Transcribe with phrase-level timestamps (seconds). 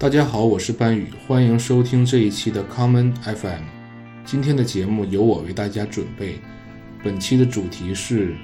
[0.00, 3.62] 大家好，我是班宇，欢迎收听这一期的 common FM。
[4.24, 6.40] 今天的节目由我为大家准备。
[7.04, 8.34] 本期的主题是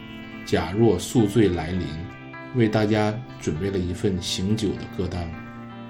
[0.45, 1.85] 假若宿醉来临，
[2.55, 5.29] 为大家准备了一份醒酒的歌单。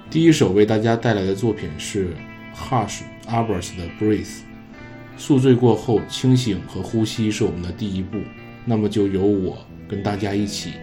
[0.09, 2.15] 第一首为大家带来的作品是
[2.55, 4.25] Hush Abbers 的《Breathe》。
[5.17, 8.17] 宿醉过后，清醒和呼吸是我们的第一步。
[8.65, 9.57] 那么就由我
[9.89, 10.73] 跟大家一起，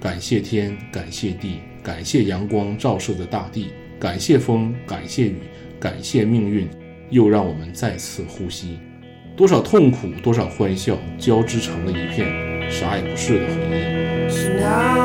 [0.00, 3.68] 感谢天，感谢地，感谢阳光照射的大地，
[4.00, 5.40] 感谢风，感谢雨，
[5.78, 6.66] 感谢命运，
[7.10, 8.78] 又让我们再次呼吸。
[9.36, 15.01] 多少痛苦，多少欢笑，交织成了一片啥也不是的回忆。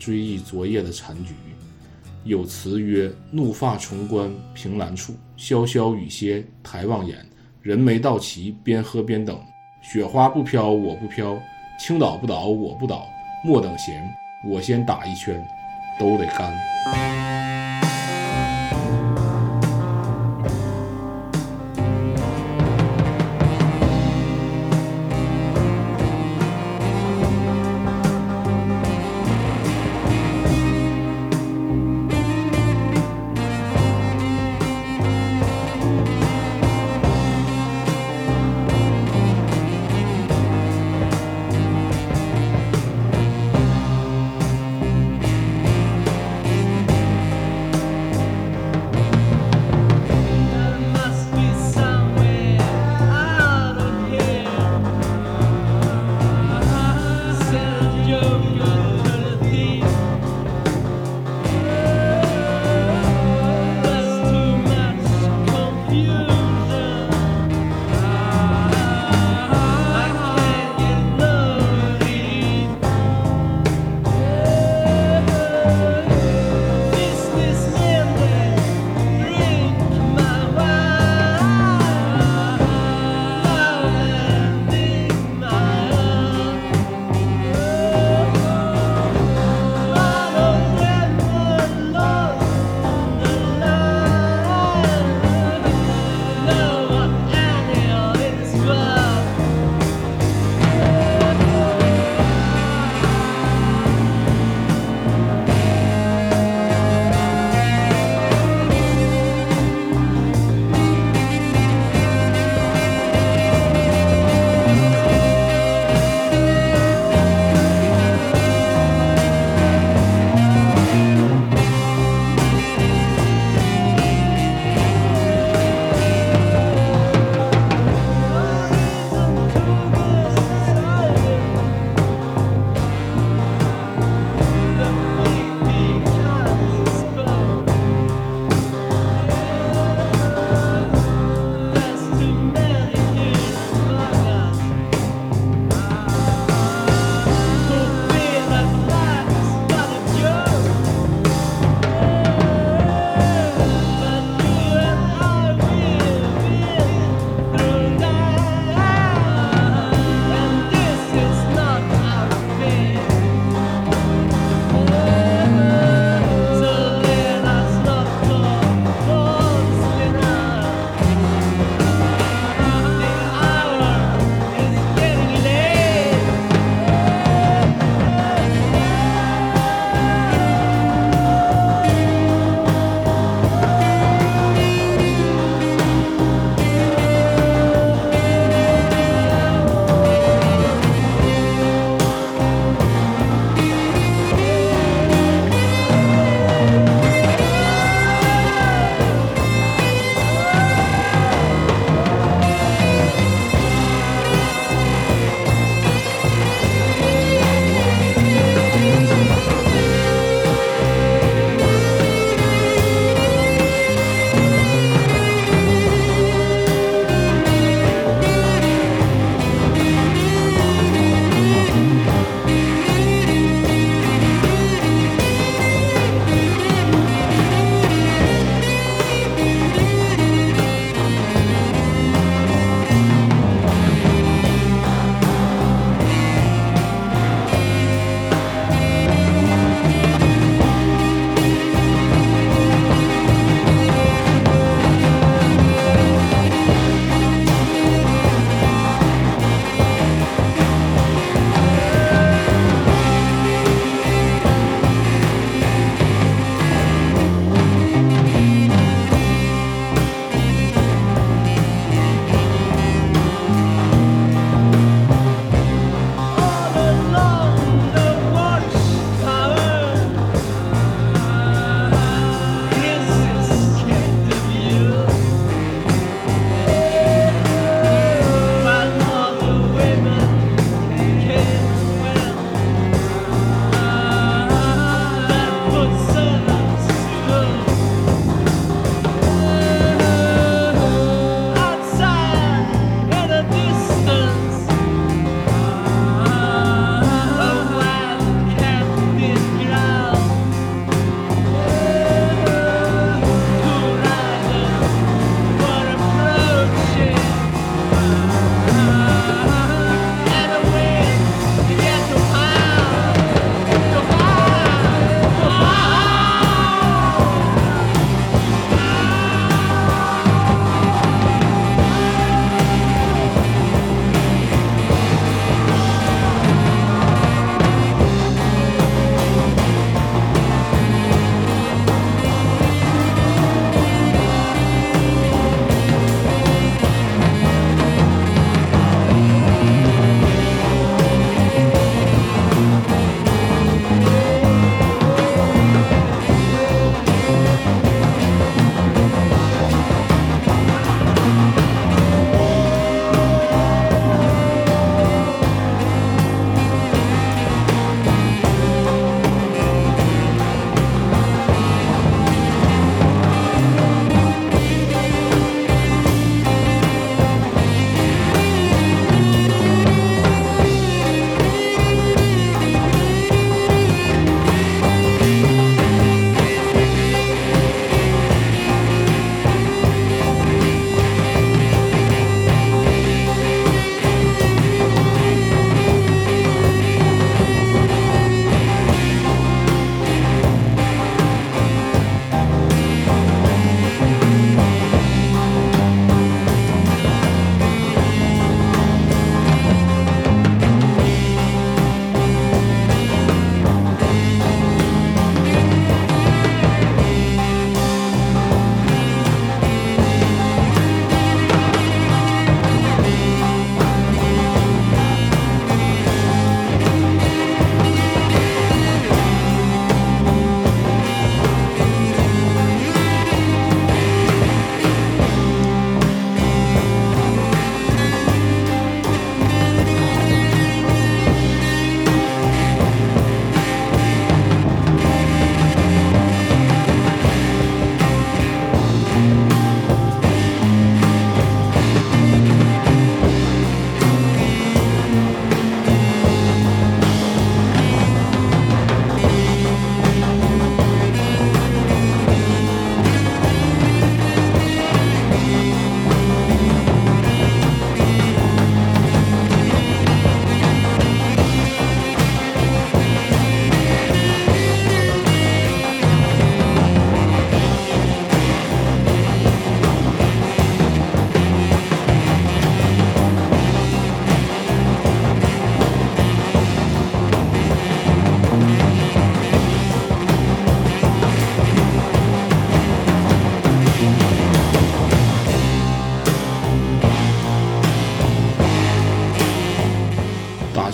[0.00, 1.34] 追忆昨夜的残局，
[2.24, 7.18] 有词曰：“怒发冲冠，凭栏处，潇潇雨歇，抬望眼，
[7.62, 9.38] 人没到齐，边喝边等。
[9.92, 11.34] 雪花不飘，我不飘；
[11.78, 13.06] 青岛不倒，我不倒。
[13.44, 14.02] 莫等闲，
[14.48, 15.40] 我先打一圈，
[15.98, 17.40] 都得干。”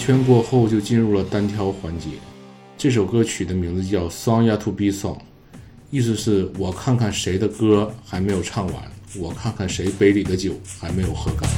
[0.07, 2.11] 圈过后就进入了单挑环节。
[2.79, 5.25] 这首歌曲的名字叫《Song Yet To Be s o n g
[5.91, 8.75] 意思是：我看看谁的歌还没有唱完，
[9.19, 11.51] 我看看谁杯里的酒还没有喝干。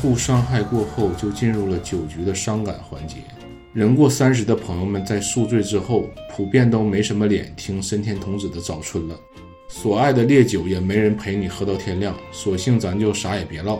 [0.00, 3.16] 互伤害过后，就进入了酒局的伤感环节。
[3.74, 9.20] 人过三十的朋友们，在宿醉之后，普遍都没什么脸听深田童子的《早春》了。
[9.68, 13.78] 所爱的烈酒也没人陪你喝到天亮，索性咱就啥也别唠，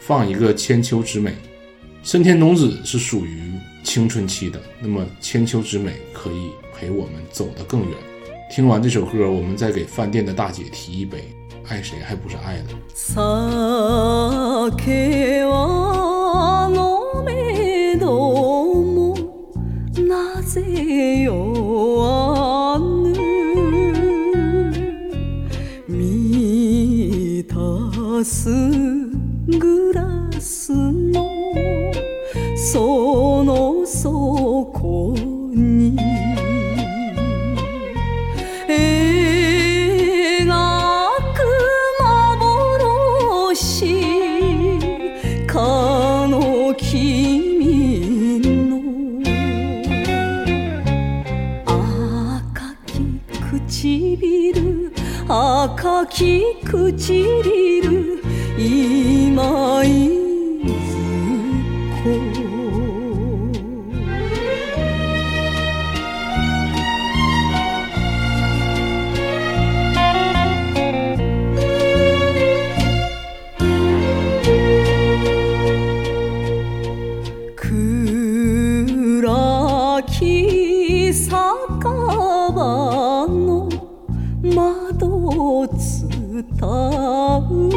[0.00, 1.30] 放一个《千秋之美》。
[2.02, 3.52] 深田童子是属于
[3.84, 8.09] 青春期的，那么《千秋之美》可以陪我们走得更远。
[8.50, 11.30] 听完这首歌，我们再给饭店的大姐提一杯，
[11.68, 12.64] 爱谁还不是爱了。
[81.12, 81.34] 酒
[82.52, 83.68] 場の
[84.42, 86.44] 窓を伝
[87.68, 87.69] う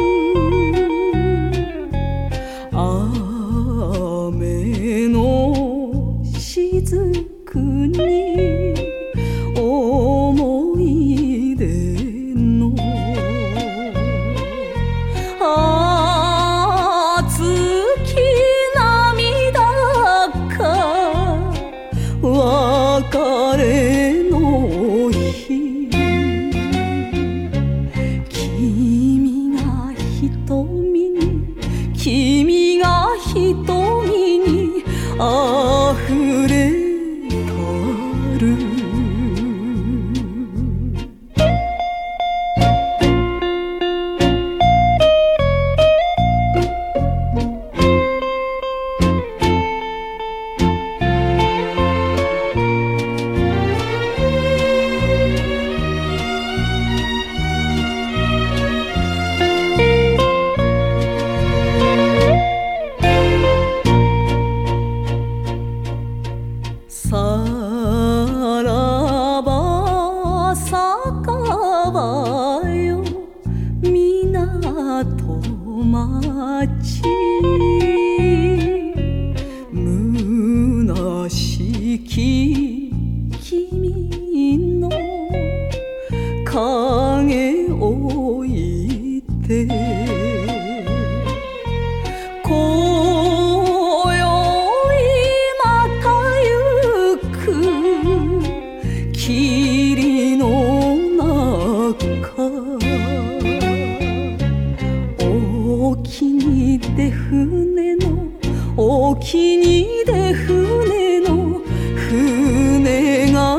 [106.03, 108.27] 沖に出船の
[108.75, 111.61] 沖に出船の
[111.95, 113.57] 船が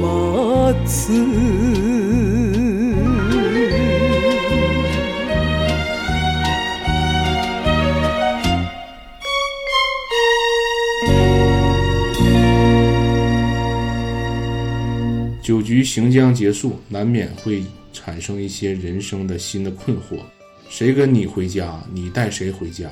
[0.00, 1.12] 待つ
[15.42, 20.22] 酒局行将结束，难免会产生一些人生的新的困惑：
[20.69, 22.87] 谁跟你回家，你带谁回家。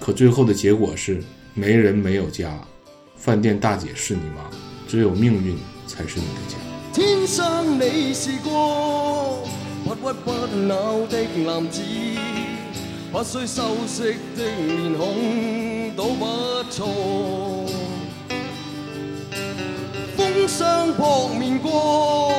[0.00, 2.58] 可最后的结果是没人没有家，
[3.14, 4.42] 饭店大姐是你妈，
[4.88, 5.54] 只有命运
[5.86, 6.56] 才是你的家。
[6.94, 8.48] 天生你是个
[9.84, 10.32] 不屈不
[10.66, 11.82] 挠的男子，
[13.12, 16.24] 不需修饰的面孔都不
[16.70, 16.88] 错。
[20.16, 22.32] 风霜扑面过，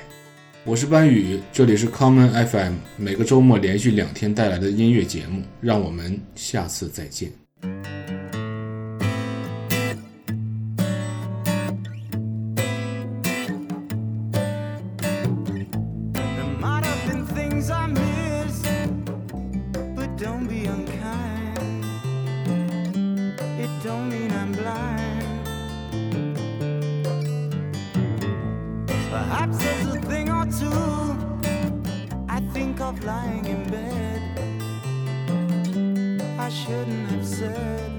[0.64, 5.44] 我是班宇，这里是 Common FM，每个周末连续两天带来的音乐节目。
[5.60, 7.34] 让我们下次再见。
[36.50, 37.99] I shouldn't have said.